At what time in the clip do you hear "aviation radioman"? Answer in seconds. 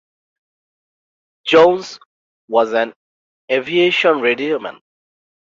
3.51-4.79